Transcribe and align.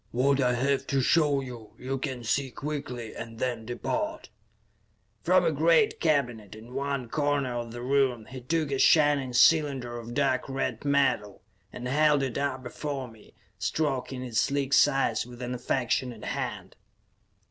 "What 0.11 0.41
I 0.41 0.55
have 0.55 0.87
to 0.87 0.99
show 0.99 1.41
you, 1.41 1.73
you 1.77 1.99
can 1.99 2.23
see 2.23 2.49
quickly, 2.49 3.15
and 3.15 3.37
then 3.37 3.67
depart." 3.67 4.29
From 5.21 5.45
a 5.45 5.51
great 5.51 5.99
cabinet 5.99 6.55
in 6.55 6.73
one 6.73 7.07
corner 7.07 7.53
of 7.55 7.71
the 7.71 7.83
room 7.83 8.25
he 8.25 8.41
took 8.41 8.71
a 8.71 8.79
shining 8.79 9.31
cylinder 9.33 9.99
of 9.99 10.15
dark 10.15 10.49
red 10.49 10.83
metal, 10.83 11.43
and 11.71 11.87
held 11.87 12.23
it 12.23 12.39
up 12.39 12.63
before 12.63 13.13
him, 13.15 13.29
stroking 13.59 14.23
its 14.23 14.39
sleek 14.39 14.73
sides 14.73 15.27
with 15.27 15.39
an 15.39 15.53
affectionate 15.53 16.25
hand. 16.25 16.77